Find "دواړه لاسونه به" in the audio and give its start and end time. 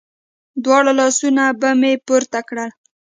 0.63-1.69